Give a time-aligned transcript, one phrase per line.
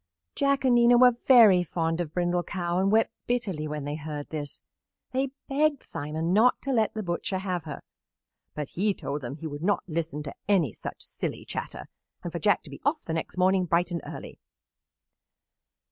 [0.33, 4.27] Jack and Nina were very fond of Brindle Cow and wept bitterly when they heard
[4.31, 4.59] this.
[5.11, 7.83] They begged Simon not to let the butcher have her,
[8.55, 11.85] but he told them he would not listen to any such silly chatter
[12.23, 14.39] and for Jack to be off the next morning bright and early.